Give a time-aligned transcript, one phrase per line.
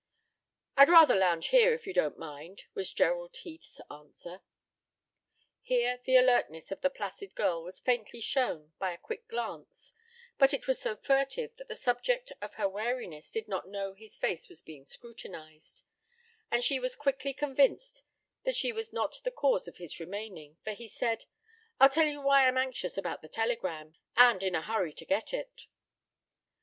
[0.77, 4.41] "I'd rather lounge here, if you don't mind," was Gerald Heath's answer.
[5.61, 9.93] Here the alertness of the placid girl was faintly shown by a quick glance,
[10.39, 14.17] but it was so furtive that the subject of her wariness did not know his
[14.17, 15.83] face was being scrutinized;
[16.49, 18.01] and she was quickly convinced
[18.43, 21.25] that she was not the cause of his remaining, for he said:
[21.79, 25.31] "I'll tell you why I'm anxious about the telegram, and in a hurry to get
[25.31, 25.67] it."